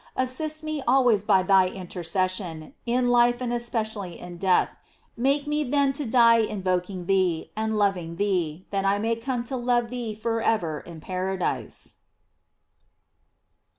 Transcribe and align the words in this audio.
Assist 0.15 0.63
me 0.63 0.81
always 0.87 1.21
by 1.21 1.43
thy 1.43 1.67
intercession, 1.67 2.73
in 2.87 3.09
life 3.09 3.39
and 3.39 3.53
especially 3.53 4.19
in 4.19 4.37
death; 4.39 4.75
make 5.15 5.45
me 5.45 5.63
then 5.63 5.93
to 5.93 6.05
die 6.07 6.39
invoking 6.39 7.05
thee, 7.05 7.51
and 7.55 7.77
loving 7.77 8.15
thee, 8.15 8.65
that 8.71 8.83
I 8.83 8.97
may 8.97 9.15
come 9.15 9.43
to 9.43 9.55
love 9.55 9.91
thee 9.91 10.15
forever 10.15 10.79
in 10.79 11.01
paradise. 11.01 11.97